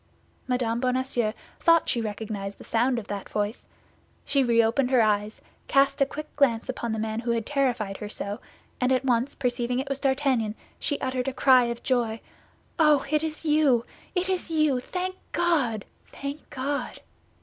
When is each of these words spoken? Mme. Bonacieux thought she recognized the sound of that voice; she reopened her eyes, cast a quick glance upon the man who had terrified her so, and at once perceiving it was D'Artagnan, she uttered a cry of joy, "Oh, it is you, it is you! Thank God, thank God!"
Mme. 0.47 0.79
Bonacieux 0.79 1.33
thought 1.59 1.87
she 1.87 2.01
recognized 2.01 2.57
the 2.57 2.63
sound 2.63 2.97
of 2.97 3.05
that 3.05 3.29
voice; 3.29 3.67
she 4.25 4.43
reopened 4.43 4.89
her 4.89 5.03
eyes, 5.03 5.43
cast 5.67 6.01
a 6.01 6.07
quick 6.07 6.35
glance 6.35 6.67
upon 6.69 6.91
the 6.91 6.97
man 6.97 7.19
who 7.19 7.29
had 7.29 7.45
terrified 7.45 7.97
her 7.97 8.09
so, 8.09 8.39
and 8.79 8.91
at 8.91 9.05
once 9.05 9.35
perceiving 9.35 9.77
it 9.77 9.89
was 9.89 9.99
D'Artagnan, 9.99 10.55
she 10.79 10.99
uttered 11.01 11.27
a 11.27 11.33
cry 11.33 11.65
of 11.65 11.83
joy, 11.83 12.19
"Oh, 12.79 13.05
it 13.11 13.23
is 13.23 13.45
you, 13.45 13.85
it 14.15 14.27
is 14.27 14.49
you! 14.49 14.79
Thank 14.79 15.13
God, 15.33 15.85
thank 16.11 16.49
God!" 16.49 17.01